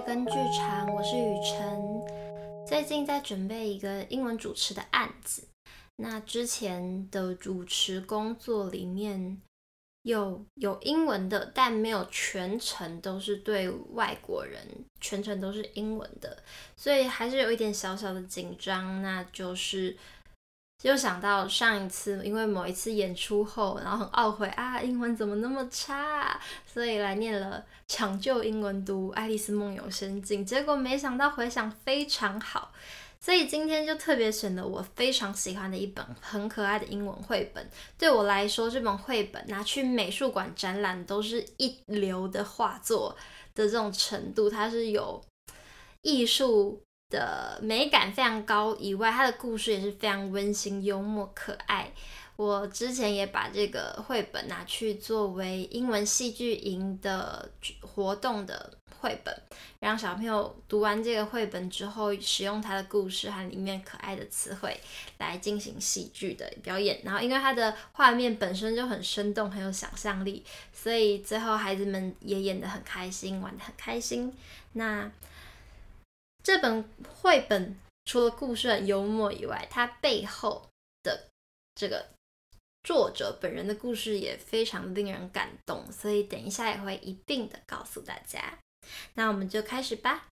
[0.00, 2.66] 根剧场，我是雨辰。
[2.66, 5.42] 最近在准备一个英文主持的案子，
[5.96, 9.40] 那之前的主持工作里面
[10.02, 14.60] 有有英文的，但没有全程都是对外国人，
[15.00, 16.42] 全程都是英文的，
[16.76, 19.96] 所以还是有一点小小的紧张，那就是。
[20.82, 32.72] 就想到上一次，因为某一次演出后，然后很懊悔啊，英文怎么那么差，所以来念了抢救英文读《爱丽丝梦游仙境》，结果没想到回想非常好，
[33.20, 37.68] 所以今天就特别选了我非常喜欢的一本很可爱的英文绘本。
[37.98, 43.14] 对我来说，这本绘本拿去美术馆展览都是一流的画作
[43.54, 45.22] 的这种程度，它是有
[46.00, 46.80] 艺术。
[47.10, 51.92] 的美感非常高以外，它的故事也是非常温馨、幽默、可爱。
[52.36, 57.50] 我之前也把这个绘本拿去作为英文戏剧营的
[57.82, 59.42] 活动的绘本，
[59.78, 64.80] 让小朋友读完这个绘本之后，使用它的故事和里面可爱的词汇
[65.18, 66.98] 来进行戏剧的表演。
[67.04, 74.32] 然后，因为它的画面本身就很生动、很有想象力，所以最后孩子们也演得很开心，玩得很开心。
[74.72, 75.10] 那。
[76.42, 80.68] 这本绘本除了故事很幽默以外，它背后
[81.02, 81.28] 的
[81.74, 82.08] 这个
[82.82, 88.58] 作者本人的故事也非常令人感动，所以等一下也会一并的告诉大家。
[89.14, 90.26] 那我们就开始吧。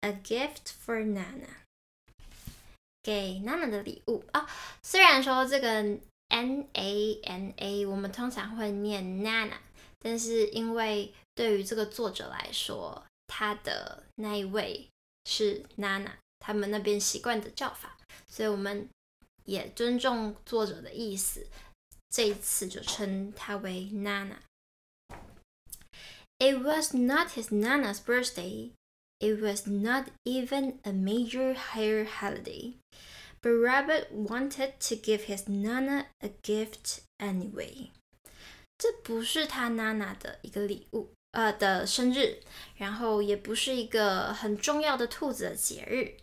[0.00, 1.48] A gift for Nana，
[3.02, 4.48] 给娜娜的礼物啊、
[4.82, 5.68] 虽然说这个
[6.28, 9.58] N A N A 我们通常会念 Nana，
[9.98, 14.88] 但是因为对于这个作者来说，他的那一位。
[15.24, 17.96] 是娜娜，他们那边习惯的叫法，
[18.28, 18.88] 所以我们
[19.44, 21.46] 也尊重作者的意思，
[22.10, 24.42] 这一次就称他为娜娜。
[26.38, 28.72] It was not his Nana's birthday.
[29.20, 32.74] It was not even a major higher holiday.
[33.40, 37.90] But Rabbit wanted to give his Nana a gift anyway.
[38.76, 41.12] 这不是他娜娜的一个礼物。
[41.32, 42.38] 呃的生日，
[42.76, 46.14] 然后也不是一个很重要的兔子的节日，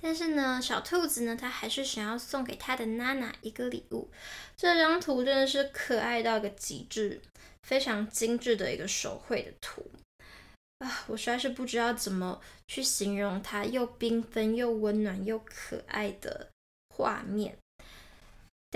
[0.00, 4.10] 但是呢，小兔子呢，它还是想要送给它的娜娜一个礼物。
[4.56, 7.20] 这张图真的是可爱到一个极致，
[7.62, 9.90] 非常精致的一个手绘的图
[10.78, 11.04] 啊！
[11.06, 16.48] 我实在是不知道怎么去形容它又缤纷又温暖又可爱的
[16.88, 17.56] 画面。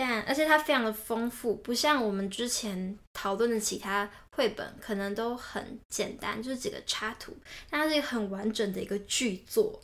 [0.01, 7.37] 但而且它非常的丰富，不像我们之前讨论的其他绘本，可能都很简单，就是几个插图。
[7.69, 9.79] 但它是一个很完整的一个剧作，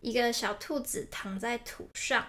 [0.00, 2.24] 一个小兔子躺在土上，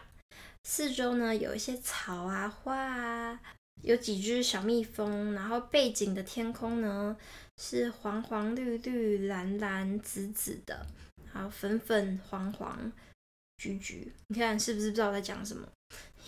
[0.64, 3.40] 四周呢有一些草啊、花啊，
[3.84, 7.16] 有几只小蜜蜂，然后背景的天空呢
[7.60, 10.88] 是黄黄绿绿、蓝蓝紫紫的，
[11.31, 12.92] 然后粉粉黄黄、
[13.58, 15.68] 橘橘，你看是不是不知道在讲什么？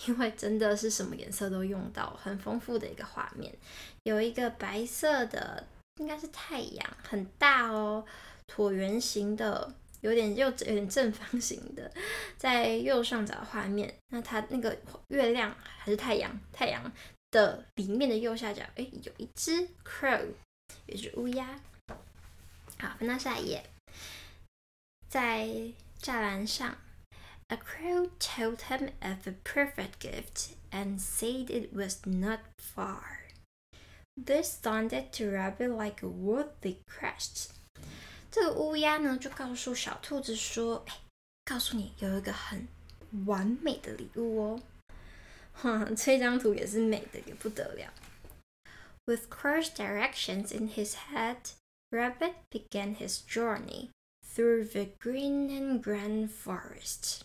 [0.06, 3.54] 因为真的是什么颜色都用到，很丰富的一个画面。
[4.04, 5.66] 有一个白色的，
[5.98, 8.06] 应该是太阳，很大哦，
[8.48, 11.92] 椭圆形的，有点又有点正方形的，
[12.38, 13.94] 在右上角画面。
[14.10, 14.78] 那它那个
[15.08, 16.38] 月亮还是太阳？
[16.52, 16.92] 太阳
[17.32, 20.26] 的里面的右下角，哎，有一只 crow，
[20.88, 21.60] 有一只乌鸦。
[22.80, 23.64] 好，翻到下一页，
[25.08, 25.48] 在
[26.02, 26.78] 栅栏上。
[27.51, 33.25] A crow told him of a perfect gift and said it was not far.
[34.17, 37.51] This sounded to Rabbit like a word they crashed.
[38.31, 40.95] 这个乌鸦呢，就告诉小兔子说：“哎，
[41.47, 42.69] 告诉你有一个很
[43.25, 44.61] 完美的礼物哦。”
[45.55, 47.93] 哼，这张图也是美的也不得了。
[49.07, 51.53] With crossed directions in his head,
[51.91, 53.89] Rabbit began his journey
[54.23, 57.23] through the green and grand forest.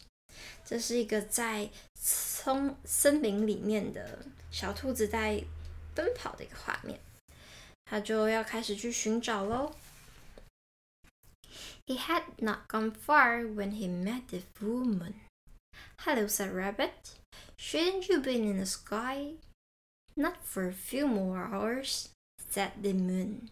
[0.68, 5.44] 这是一个在丛森林里面的小兔子在
[5.94, 7.00] 奔跑的一个画面，
[7.86, 9.76] 它就要开始去寻找喽。
[11.86, 15.16] He had not gone far when he met the full moon.
[16.00, 17.20] Hello, said Rabbit.
[17.58, 19.36] Shouldn't you be in the sky?
[20.16, 22.10] Not for a few more hours,
[22.50, 23.50] said the moon.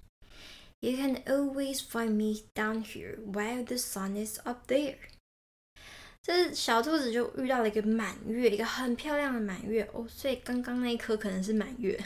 [0.81, 4.97] You can always find me down here while the sun is up there.
[6.26, 11.96] 这小兔子就遇到了一个满月，一个很漂亮的满月哦，所以刚刚那一颗可能是满月，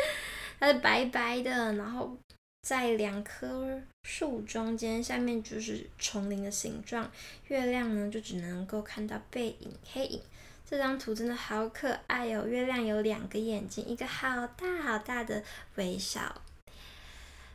[0.58, 2.16] 它是白白的，然后
[2.62, 7.10] 在两棵树中间，下面就是丛林的形状，
[7.48, 10.22] 月亮呢就只能够看到背影、黑影。
[10.64, 15.44] 这张图真的好可爱哦，月亮有两个眼睛，一个好大好大的
[15.74, 16.40] 微笑。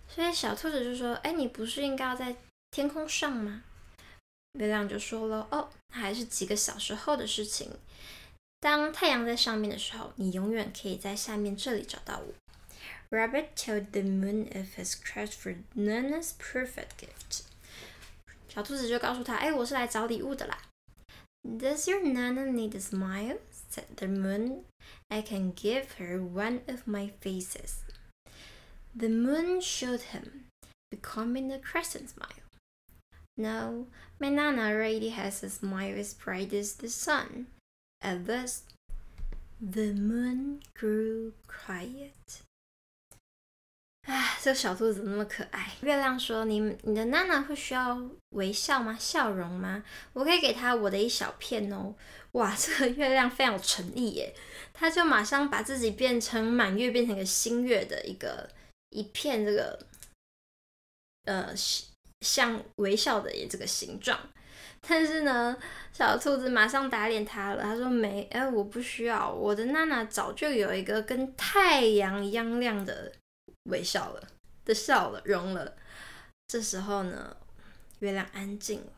[0.07, 2.35] 所以小兔子就说：“哎，你不是应该要在
[2.69, 3.63] 天空上吗？
[4.59, 7.71] 月亮就说了：“哦，还是几个小时后的事情。
[8.59, 12.33] 当太阳在上面的时候，你永远可以在下面这里找到我。”
[13.09, 17.41] Rabbit told the moon of his quest for Nana's perfect gift.
[18.47, 20.57] 小兔子就告诉他：“哎，我是来找礼物的啦。”
[21.43, 23.39] Does your Nana need a smile?
[23.71, 24.63] said the moon.
[25.07, 27.79] I can give her one of my faces.
[28.95, 30.45] The moon showed him,
[30.91, 32.43] becoming a crescent smile.
[33.37, 33.87] No,
[34.19, 37.47] my Nana already has a smile as bright as the sun.
[38.01, 38.63] At this,
[39.59, 42.43] the moon grew quiet.
[44.07, 45.73] 啊， 这个小兔子怎么那么可爱？
[45.81, 48.97] 月亮说：“你你的娜娜会需要微笑吗？
[48.99, 49.83] 笑容吗？
[50.13, 51.93] 我可以给她我的一小片哦。”
[52.33, 54.33] 哇， 这个月亮非常有诚意耶！
[54.73, 58.49] 他就马上把自己变成满月，变成一个新月的一个
[58.89, 59.85] 一片这个
[61.25, 61.53] 呃
[62.21, 64.17] 像微笑的这个形状。
[64.87, 65.55] 但是呢，
[65.93, 67.61] 小兔子马上打脸他了。
[67.61, 73.11] 他说：“没，哎，我不需要，我的娜娜早就有一个跟太阳一样亮的。”
[73.69, 74.27] 微笑了，
[74.65, 75.75] 的笑了，融了。
[76.47, 77.37] 这时候呢，
[77.99, 78.93] 月亮安静了。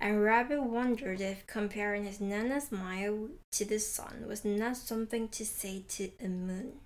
[0.00, 5.44] And Rabbit wondered if comparing his Nana's smile to the sun was not something to
[5.44, 6.80] say to a moon。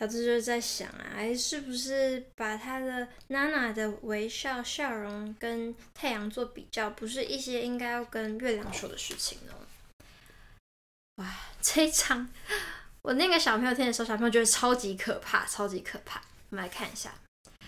[0.00, 9.52] 小智就在想啊，哎，是不是把他的娜娜的微笑笑容跟太阳做比较，不是一些应该要跟月亮说的事情呢？
[11.16, 11.30] 哇，
[11.60, 12.30] 这一场。
[13.02, 16.22] 我那个小朋友听的时候，小朋友觉得超级可怕，超级可怕。
[16.48, 17.12] 我们来看一下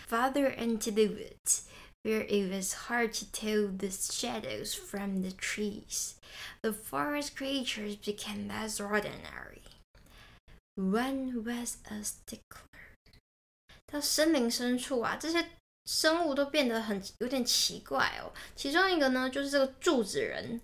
[0.09, 1.65] ，Father into the woods,
[2.03, 6.13] where it was hard to tell the shadows from the trees,
[6.63, 9.61] the forest creatures became less ordinary.
[10.77, 12.69] One was a stickler.
[13.87, 15.47] 到森林深处啊，这些。
[15.85, 18.31] 生物都变得很有点奇怪哦。
[18.55, 20.61] 其中一个呢，就是这个柱子人，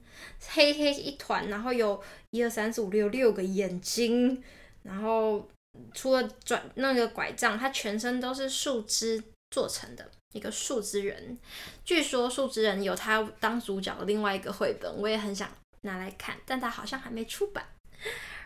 [0.50, 2.00] 黑黑一团，然后有
[2.30, 4.40] 一二三四五六六个眼睛，
[4.84, 5.50] 然后
[5.92, 9.20] 除了转那个拐杖，它全身都是树枝
[9.50, 11.36] 做成的一个树枝人。
[11.84, 15.50] 据说树枝人有他当主角的另外一个绘本，我也很想
[15.80, 17.66] 拿来看，但他好像还没出版。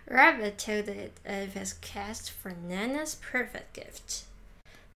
[0.09, 4.23] Rabbit told it of his quest for Nana's perfect gift.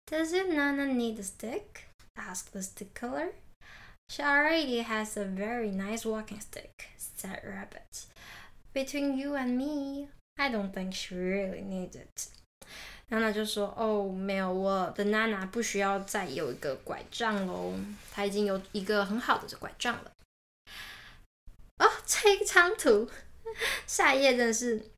[0.07, 1.85] Does your Nana need a stick?
[2.17, 3.29] asked the stickler.
[4.11, 8.07] She already has a very nice walking stick, said Rabbit.
[8.75, 10.09] Between you and me,
[10.39, 12.29] I don't think she really needs it.
[13.11, 17.75] 娜娜就说：“哦，没有，我的娜娜不需要再有一个拐杖喽，
[18.13, 20.13] 她已经有一个很好的拐杖了。”
[21.81, 23.11] 哦，这一张图，
[23.87, 24.83] 下一页真的是。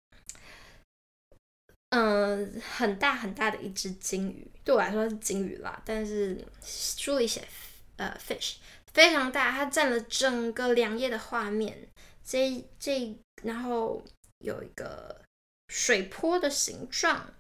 [1.90, 5.82] 嗯，很大很大的一只鲸鱼，对我来说是鲸鱼啦。
[5.86, 7.48] 但是书里写
[7.96, 8.56] 呃 fish
[8.92, 11.88] 非常大，它占了整个两页的画面。
[12.24, 14.04] 这这然后
[14.40, 15.22] 有一个
[15.70, 17.34] 水波的形状。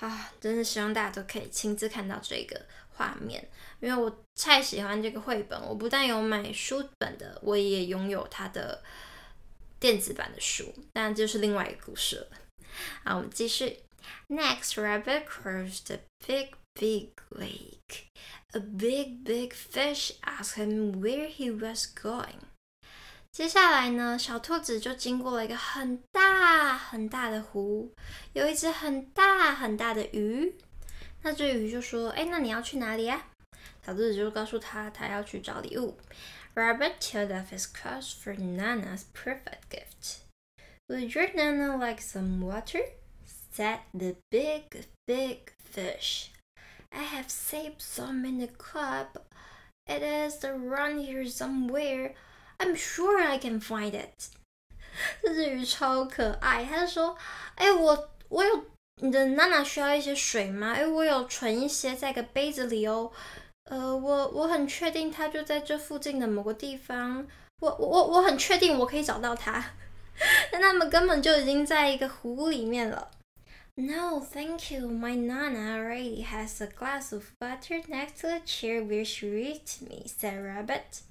[0.00, 3.46] 啊，真是希望大家都可以亲自看到这个画面，
[3.80, 5.60] 因为我太喜欢这个绘本。
[5.60, 8.82] 我不但有买书本的，我也拥有它的。
[9.80, 12.26] 电子版的书，但就是另外一个故事了。
[13.04, 13.78] 好，我们继续。
[14.28, 18.06] Next, Rabbit crossed a big, big lake.
[18.52, 22.40] A big, big fish asked him where he was going.
[23.30, 27.92] 接下来呢，小兔子就经过了一个很大很大的湖，
[28.32, 30.56] 有一只很大很大的鱼。
[31.22, 33.28] 那只鱼就说：“哎，那你要去哪里啊？”
[33.84, 35.98] 小兔子就告诉他，他要去找礼物。
[36.57, 40.19] Rabbit told of his quest for Nana's perfect gift.
[40.89, 42.81] Would your Nana like some water?
[43.51, 46.31] said the big, big fish.
[46.91, 49.25] I have saved some in the cup.
[49.87, 52.13] It is around here somewhere.
[52.59, 54.29] I'm sure I can find it.
[55.21, 58.65] 这只鱼超可爱，他就说：“哎，我我有
[59.01, 60.73] 你的娜娜需要一些水吗？
[60.73, 63.11] 哎，我有存一些在个杯子里哦。”
[63.70, 67.26] 呃，我我很确定它就在这附近的某个地方，
[67.60, 69.62] 我我我很确定我可以找到它，
[70.50, 73.10] 但他们根本就已经在一个湖里面了。
[73.74, 74.88] No, thank you.
[74.88, 79.82] My Nana already has a glass of water next to the chair where she reads
[79.82, 81.02] me," said Rabbit.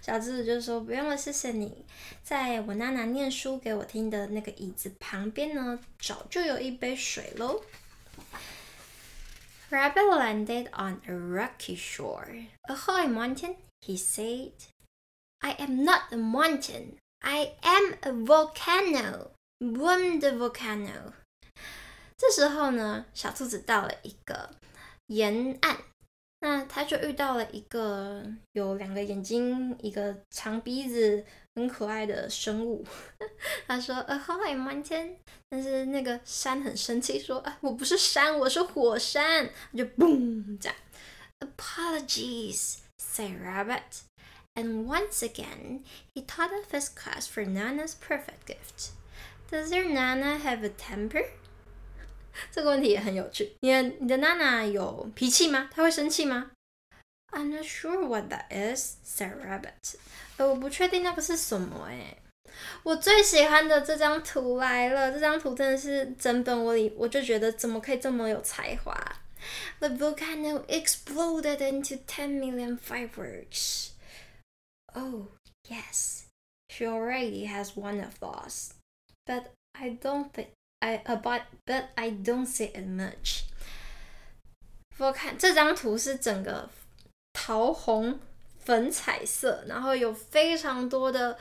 [0.00, 1.84] 小智就说：“不用了，谢谢你。
[2.22, 7.60] 在我娜娜念书给我听的那个椅子旁边呢，早就有一杯水喽。”
[9.69, 12.47] Rabbit landed on a rocky shore.
[12.67, 14.53] Ahoy, mountain, he said.
[15.41, 16.97] I am not a mountain.
[17.21, 19.31] I am a volcano.
[19.61, 21.13] Boom the volcano.
[22.17, 24.49] 这时候呢，小兔子到了一个
[25.07, 25.77] 沿岸。
[26.41, 32.85] 那他就遇到了一个有两个眼睛、一个长鼻子、 很可爱的生物。
[33.67, 35.15] 他说：“Uh, Hi, mountain。”
[35.49, 40.77] 但是那个山很生气，说：“啊，我不是山，我是火山。”就嘣这样。
[41.39, 44.01] Apologies, said Rabbit.
[44.55, 45.83] And once again,
[46.13, 48.91] he thought of his quest for Nana's perfect gift.
[49.49, 51.25] Does your Nana have a temper?
[52.51, 53.55] 这个问题也很有趣。
[53.61, 55.69] 你的你的娜娜有脾气吗？
[55.73, 56.51] 她会生气吗？
[57.31, 59.95] I'm not sure what that is," said Rabbit.
[60.37, 62.15] 呃，我不确定那个是什么哎。
[62.83, 68.93] 我最喜欢的这张图来了，这张图真的是整本我里，我就觉得怎么可以这么有才华？
[69.79, 73.91] The volcano exploded into ten million fireworks.
[74.93, 75.27] Oh,
[75.69, 76.23] yes,
[76.67, 78.71] she already has one of those,
[79.25, 80.47] but I don't think.
[80.81, 83.43] I but but I don't see it much。
[84.97, 86.69] 我看这张图是整个
[87.33, 88.19] 桃红
[88.64, 91.38] 粉彩色，然后有非常多的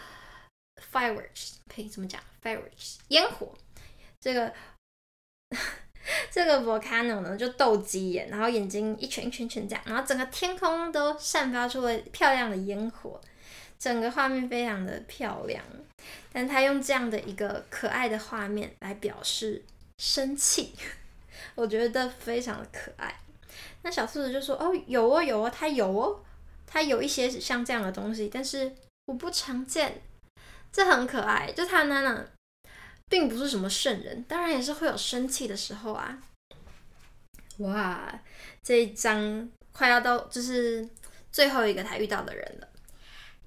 [0.91, 3.53] fireworks，可以怎么讲？fireworks 烟火。
[4.19, 4.53] 这个
[6.31, 13.19] 这个 volcano 呢，就斗鸡眼，然后眼睛一圈一圈圈这样，然后整个天空都散发出了漂亮的烟火。
[13.79, 15.61] 整个画面非常的漂亮，
[16.31, 19.61] 但他用这样的一个可爱的画面来表示
[19.97, 20.73] 生气，
[21.55, 23.13] 我觉得非常的可爱。
[23.81, 26.23] 那小兔子就说：“哦，有哦，有哦，它有哦，
[26.73, 28.75] 它有一些像这样的东西，但是
[29.05, 30.01] 我不常见。”
[30.73, 32.25] 这很可爱，就他娜娜
[33.07, 36.19] 并不是什么圣人，当然也是会有生气的时候啊。
[37.59, 38.19] 哇，
[38.63, 40.89] 这一章快要到，就是
[41.31, 42.67] 最后一个他遇到的人了。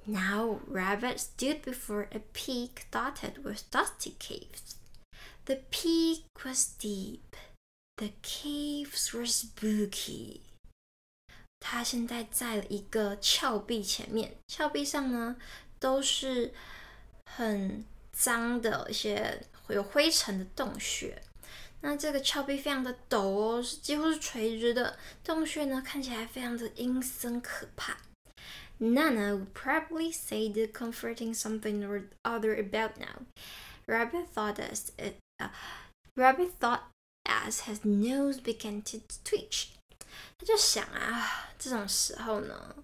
[0.05, 4.77] Now Rabbit stood before a peak dotted with dusty caves.
[5.47, 7.35] The peak was deep.
[7.97, 10.43] The caves were spooky.
[11.61, 15.37] 他现在在一个峭壁前面，峭壁上呢
[15.79, 16.53] 都是
[17.25, 21.21] 很脏的一些有灰尘的洞穴。
[21.81, 24.99] 那这个峭壁非常的陡哦，是几乎是垂直的。
[25.23, 27.99] 洞穴呢看起来非常的阴森可怕。
[28.79, 33.25] Nana would probably say the comforting something or other about now.
[33.87, 35.49] Rabbit thought as it, uh,
[36.15, 36.91] Rabbit thought
[37.25, 39.76] as his nose began to twitch.
[40.39, 42.77] 他就想啊， 这种时候呢，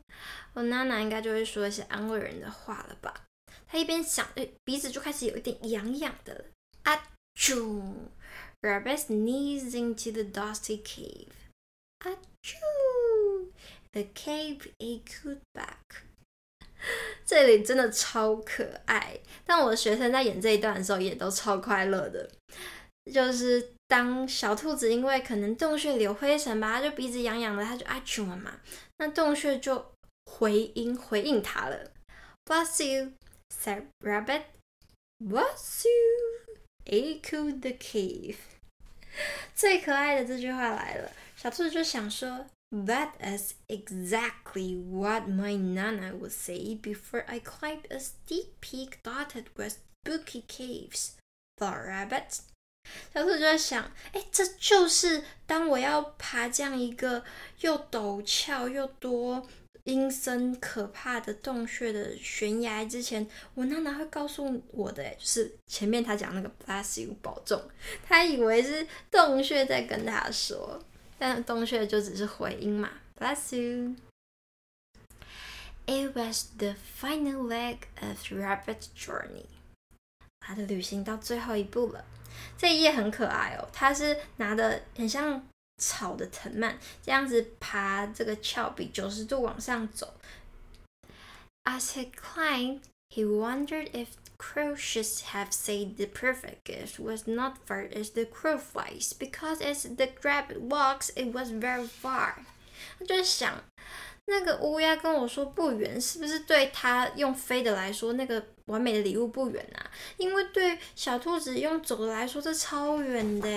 [0.54, 3.25] 我娜娜应该就会说一些安慰人的话了吧？
[3.66, 6.47] 他一边想，诶，鼻子就开始有一点痒痒的。
[6.82, 7.94] 啊啾
[8.61, 11.28] ！Rabbit sneezed into the dusty cave.
[12.00, 12.56] 啊啾
[13.92, 16.02] ！The cave echoed back。
[17.25, 22.28] 这里真的超可爱，但我的学生在演这一段的时候也都超快乐的。
[23.12, 28.60] 就是当小兔子因为可能洞穴里有灰尘吧，它就鼻子痒痒的，它就啊啾了嘛。
[28.98, 29.94] 那洞穴就
[30.25, 31.92] 回音回应它了。
[32.46, 33.13] Bless you,
[33.50, 34.44] said rabbit.
[35.20, 38.38] Bless you, echoed the cave。
[39.56, 42.48] 最可爱的这句话来了，小兔子就想说。
[42.70, 49.77] That is exactly what my Nana would say before I climbed a steep peak dotted with
[50.04, 51.12] spooky caves.
[51.58, 52.42] Thought Rabbit.
[53.12, 57.25] 小兔就在想，哎，这就是当我要爬这样一个
[57.61, 59.47] 又陡峭又多
[59.85, 67.61] 阴森可怕的洞穴的悬崖之前，我娜娜会告诉我的，哎，就是前面他讲那个 Bless you，保重，
[68.07, 70.83] 他以为是洞穴在跟他说。
[71.19, 73.95] 但洞穴就只是回音嘛，Bless you.
[75.87, 79.47] It was the final leg of rabbit journey.
[80.41, 82.05] 他的旅行到最后一步了。
[82.58, 90.13] 这一页很可爱哦，他是拿的很像草的藤蔓，这样子爬这个峭壁，九十度往上走。
[91.63, 97.89] As he climbed, he wondered if crow should have said the perfect gift was not far
[97.92, 102.36] as the crow flies, because as the rabbit walks, it was very far.
[103.00, 103.63] 他就想，
[104.26, 109.91] 那个乌鸦跟我说不远，是不是对他用飞的来说，那个完美的礼物不远啊？
[110.17, 113.49] 因为对小兔子用走的来说，这超远的。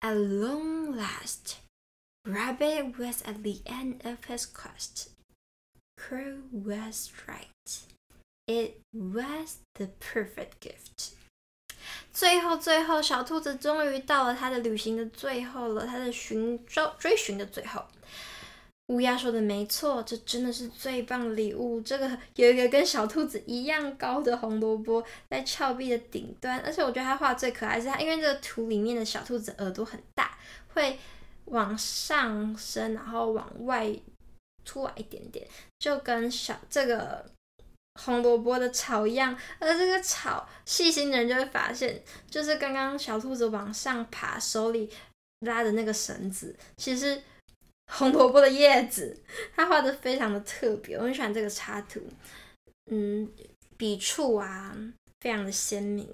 [0.00, 1.56] At long last,
[2.24, 5.08] Rabbit was at the end of his quest.
[5.96, 7.48] Crow was right.
[8.46, 11.14] It was the perfect gift.
[12.12, 17.86] 最后，最后，小兔子终于到了它的旅行的最后了，它的寻找追寻的最后。
[18.88, 21.80] 乌鸦说的没错，这真的是最棒的礼物。
[21.80, 30.36] 这个 有一个跟小兔子一样高的红萝卜在峭壁的顶端，而且我觉得它画最可爱是它，因为这个图里面的小兔子耳朵很大，
[30.74, 30.98] 会
[31.46, 33.90] 往上升，然后往外
[34.66, 35.46] 出来一点点，
[35.78, 37.24] 就跟小这个
[38.02, 39.34] 红萝卜的草一样。
[39.58, 44.90] 而这个草，细心的人就会发现，就是刚刚小兔子往上爬，手里
[45.40, 47.22] 拉的那个绳子，其实
[47.86, 49.22] 红萝卜的叶子。
[49.54, 52.00] 他画的非常的特别，我很喜欢这个插图。
[52.90, 53.30] 嗯，
[53.76, 54.76] 笔触啊，
[55.20, 56.06] 非常的鲜明，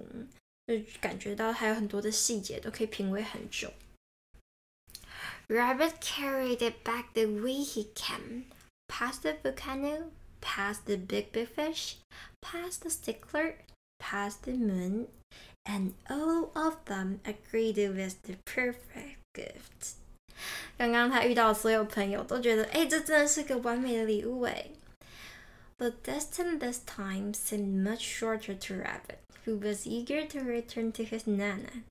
[0.66, 3.72] 就感觉到还有很多的细节都可以品味很久。
[5.48, 8.44] Rabbit carried it back the way he came,
[8.86, 11.96] past the volcano, past the big big fish,
[12.40, 13.56] past the stickler,
[13.98, 15.08] past the moon,
[15.64, 19.96] and all of them agreed it was the perfect gift.
[20.76, 24.66] 刚刚他遇到所有朋友都觉得，哎，这真的是个完美的礼物哎。
[25.78, 31.22] The distance this time seemed much shorter to Rabbit, who was eager to return to his
[31.24, 31.82] Nana.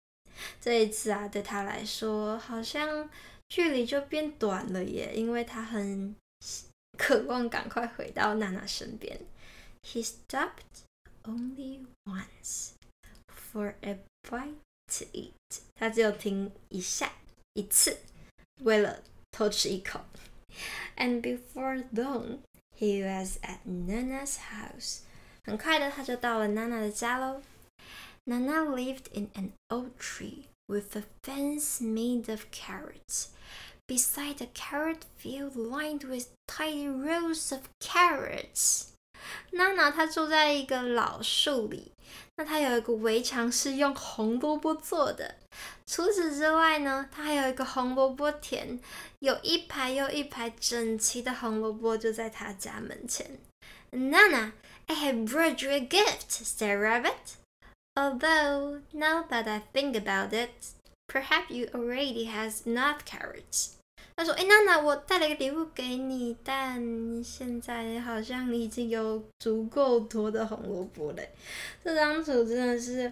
[0.62, 3.10] 这一次啊，对他来说好像。
[3.52, 6.16] 距离就变短了耶，因为他很
[7.00, 9.20] 渴望赶快回到娜娜身边。
[9.82, 10.84] He stopped
[11.24, 12.74] only once
[13.52, 14.54] for a bite
[15.00, 15.32] to eat。
[15.74, 17.12] 他只有停一下，
[17.56, 17.98] 一次，
[18.63, 20.01] 为了偷吃一口。
[20.97, 22.39] And before long,
[22.79, 25.01] he was at Nana's house。
[25.45, 27.43] 很快的，他就到了娜娜的家喽。
[28.27, 33.29] Nana lived in an old tree with a fence made of carrots.
[33.87, 38.93] Beside a carrot field lined with tiny rows of carrots，
[39.52, 41.92] 娜娜她住在一个老树里，
[42.38, 45.36] 那她有一个围墙是用红萝卜做的。
[45.86, 48.80] 除此之外呢，她还有一个红萝卜田，
[49.20, 53.40] 有一排又一排整齐的红萝卜就在她家门前。
[53.92, 54.52] Nana,
[54.86, 57.38] I have brought you a gift, said Rabbit.
[57.96, 60.52] Although now that I think about it,
[61.08, 63.79] perhaps you already has enough carrots.
[64.20, 71.24] 他说：“哎，娜娜，我带了一个礼物给你，但现在好像你已经有足够多的红萝卜了。
[71.82, 73.10] 这张图真的是……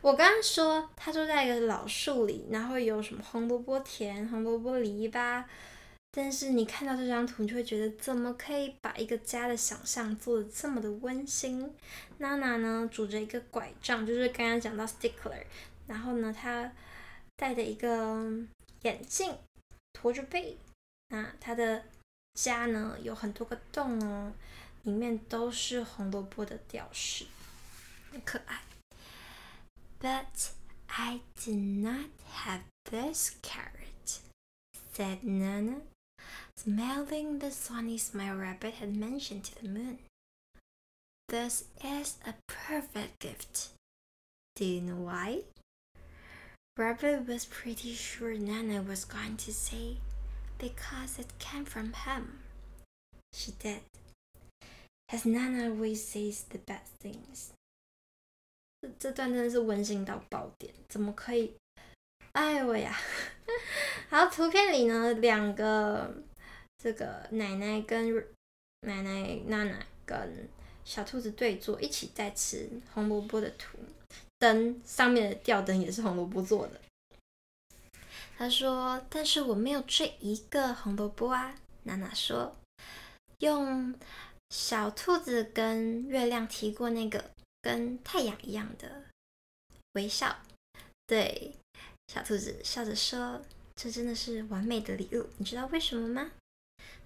[0.00, 5.44] 我刚刚说他住在一个老树里，然后有什么红萝卜田、红萝卜篱笆，
[6.10, 11.72] 但是你看到这张图，你就会觉得怎么可以把一个家的想象做得这么的温馨？
[12.16, 15.44] 娜娜呢，拄着一个拐杖，就是刚刚讲到 stickler，
[15.86, 16.72] 然后呢，她
[17.36, 18.28] 带着一个。”
[18.81, 19.37] 眼镜，
[19.93, 20.57] 驼着背，
[21.09, 21.85] 那他的
[22.33, 24.33] 家呢，有很多个洞哦，
[24.83, 27.25] 里面都是红萝卜的吊饰，
[28.11, 28.63] 很可爱。
[29.99, 30.51] But
[30.87, 32.09] I do not
[32.43, 34.19] have this carrot,
[34.93, 35.81] said Nana,
[36.57, 39.99] smiling the sunny smile Rabbit had mentioned to the moon.
[41.27, 43.69] This is a perfect gift.
[44.55, 45.45] Do you know why?
[46.77, 49.97] Rabbit was pretty sure Nana was going to say,
[50.57, 52.39] because it came from him.
[53.31, 53.81] She did.
[55.11, 57.51] As Nana always says the best things.
[58.81, 61.53] 这这段真的是温馨到爆点，怎么可以？
[62.33, 62.99] 哎呦呀！
[64.09, 66.23] 好，图片里呢，两个
[66.77, 68.13] 这个奶奶跟
[68.81, 70.49] 奶奶娜娜跟
[70.83, 73.77] 小兔子对坐，一起在吃红萝卜的图。
[74.38, 76.80] 灯上面的吊灯也是红萝卜做的。
[78.36, 82.56] 他说：“但是我没有这一个红萝卜啊。”娜娜说
[83.40, 83.92] ：“用
[84.50, 89.06] 小兔子跟月亮提过那个跟太阳一样的
[89.94, 90.38] 微笑。”
[91.06, 91.56] 对，
[92.06, 93.42] 小兔子笑着说
[93.74, 95.26] ：“这真的是完美的礼物。
[95.38, 96.30] 你知道为什么吗？”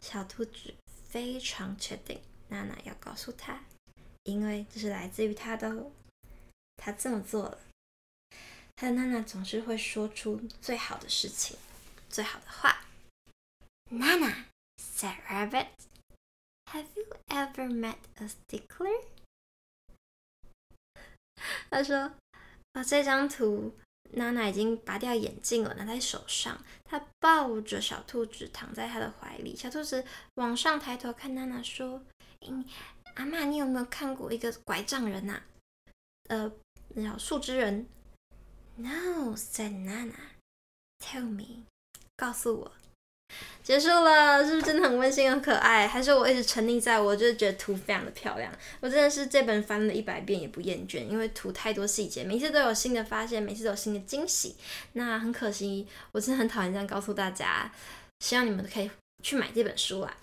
[0.03, 0.75] 小兔子
[1.09, 3.65] 非常确定，娜娜要告诉他，
[4.25, 5.91] 因为这是来自于他的。
[6.77, 7.59] 他这么做了，
[8.77, 11.57] 他的娜娜总是会说出最好的事情，
[12.09, 12.85] 最好的话。
[13.91, 14.47] Nana
[14.79, 15.69] said, "Rabbit,
[16.73, 19.05] have you ever met a stickler?"
[21.71, 21.97] 他说
[22.73, 23.75] ：“啊、哦，这张图，
[24.13, 26.65] 娜娜已经拔掉眼镜了，拿在手上。
[26.85, 29.55] 她抱着小兔子躺在她的怀里。
[29.57, 30.05] 小兔子
[30.35, 32.03] 往上抬头看娜娜，说
[32.41, 32.65] ：‘嗯，
[33.15, 35.45] 阿嬷，你有没有看过一个拐杖人呐、啊？’
[36.29, 36.53] 呃。”
[36.95, 37.87] 那叫树枝人。
[38.77, 40.13] No, said Nana.
[41.03, 41.65] Tell me，
[42.17, 42.73] 告诉我。
[43.63, 45.89] 结束了，是不是真的很温馨、很可爱？
[45.89, 48.53] 还是我一直沉溺在我就是觉得图非常的漂亮？
[48.81, 54.55] 我真的是这本翻了一百遍也不厌倦，因为图太多细节，每次都有新的发现，每次都有新的惊喜。
[54.93, 57.73] 那很可惜，我真的很讨厌这样告诉大家。
[58.21, 58.91] 希望你们可以
[59.23, 60.15] 去买这本书啦。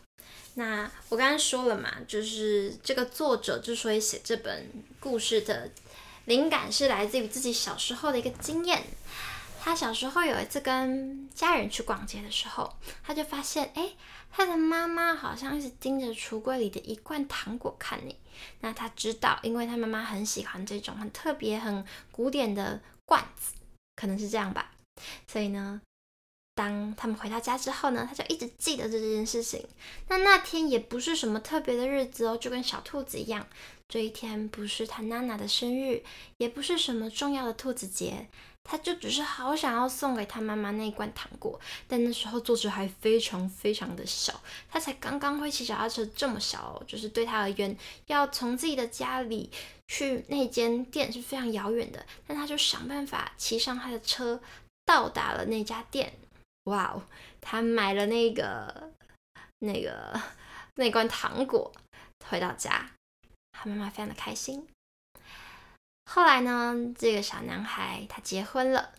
[0.53, 4.67] 那我刚刚说了嘛，就是这个作者之所以写这本
[4.99, 5.71] 故事的。
[6.29, 8.83] 灵感是来自于自己小时候的一个经验，
[9.59, 12.71] 他小时候有一次跟家人去逛街的时候，
[13.03, 13.93] 他就发现，哎，
[14.31, 18.15] 他的妈妈好像一直盯着橱柜里的一罐糖果看你。
[18.59, 23.55] 那他知道，因为他妈妈很喜欢这种很特别、很古典的罐子，
[23.95, 24.71] 可能是这样吧。
[25.27, 25.81] 所以呢，
[26.53, 29.67] 当他们回到家之后呢，他就一直记得这件事情。
[30.09, 33.47] 那那天也不是什么特别的日子哦，就跟小兔子一样，
[33.89, 36.03] 这一天不是他娜娜的生日，
[36.37, 38.27] 也不是什么重要的兔子节，
[38.63, 41.59] 他就只是好想要送给他妈妈那一罐糖果。
[41.87, 47.75] 但那时候作者还非常非常的小，他才刚刚会骑脚踏车，这么小哦，就是对他而言，
[48.05, 49.49] 要从自己的家里
[49.87, 52.05] 去那间店是非常遥远的。
[52.27, 54.39] 但他就想办法骑上他的车，
[54.85, 56.13] 到达了那家店。
[56.65, 57.01] 哇哦！
[57.41, 58.91] 他买了那个、
[59.59, 60.21] 那个、
[60.75, 61.71] 那罐糖果，
[62.27, 62.91] 回到家，
[63.61, 64.67] 他妈妈非常的开心。
[66.05, 68.93] 后来呢，这个小男孩他结婚了。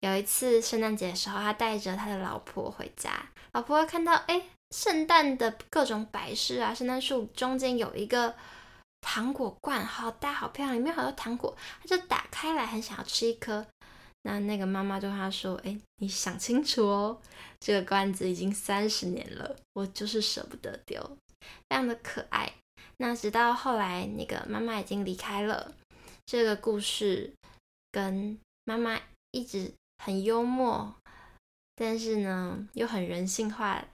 [0.00, 8.36] 有一次圣诞节的时候，他带着他的老婆回家，老婆看到哎，圣诞的各种摆饰啊，圣诞树中间有一个
[9.00, 13.66] 糖果罐，好大好漂亮，里面好多糖果，他就打开来，很想要吃一颗。
[14.22, 17.20] 那那个妈妈对他说：“哎，你想清楚哦，
[17.58, 21.00] 这个罐子已经三十年了，我就是舍不得丢，
[21.68, 22.52] 非常的可爱。”
[22.98, 25.72] 那直到后来，那个妈妈已经离开了，
[26.26, 27.32] 这个故事
[27.90, 29.72] 跟妈妈一直
[30.04, 30.94] 很幽默，
[31.74, 33.84] 但是呢又很人性化、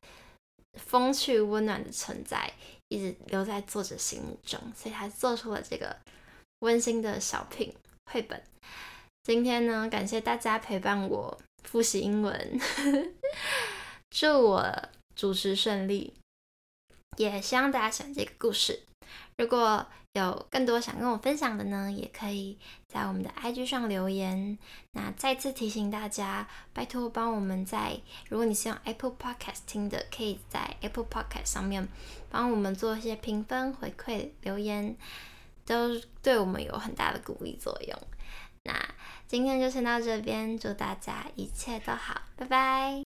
[0.72, 2.52] 风趣温暖的存在，
[2.88, 5.96] 一直留在作者心目中，所以他做出了这个
[6.60, 7.74] 温馨的小品
[8.10, 8.42] 绘本。
[9.22, 12.60] 今天呢，感谢大家陪伴我复习英文，
[14.10, 16.12] 祝我主持顺利，
[17.16, 18.82] 也希望大家喜欢这个故事。
[19.36, 24.56] 如果有更多想跟我分享的呢，也可以在我们的 IG 上留言。
[24.92, 31.88] 那再次提醒大家，拜托帮我们在，如果你是用 Apple Podcast 听的，可以在 Apple Podcast 上面
[32.30, 34.96] 帮我们做一些评分、回馈、留言，
[35.66, 37.98] 都对我们有很大的鼓励作用。
[38.62, 38.72] 那
[39.26, 43.13] 今天就先到这边，祝大家一切都好，拜拜。